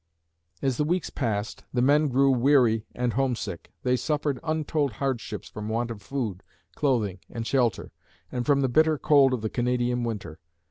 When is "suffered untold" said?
3.95-4.93